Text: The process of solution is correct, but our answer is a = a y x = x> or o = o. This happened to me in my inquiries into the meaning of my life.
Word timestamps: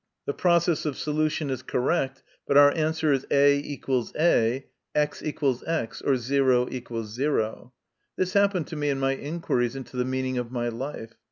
The 0.25 0.33
process 0.33 0.87
of 0.87 0.97
solution 0.97 1.51
is 1.51 1.61
correct, 1.61 2.23
but 2.47 2.57
our 2.57 2.71
answer 2.71 3.11
is 3.13 3.27
a 3.29 3.59
= 3.85 3.89
a 4.17 4.65
y 4.65 4.65
x 4.95 5.21
= 5.21 5.23
x> 5.23 6.01
or 6.01 6.13
o 6.15 6.69
= 6.69 6.95
o. 6.95 7.73
This 8.17 8.33
happened 8.33 8.65
to 8.65 8.75
me 8.75 8.89
in 8.89 8.99
my 8.99 9.11
inquiries 9.15 9.75
into 9.75 9.97
the 9.97 10.03
meaning 10.05 10.39
of 10.39 10.51
my 10.51 10.69
life. 10.69 11.13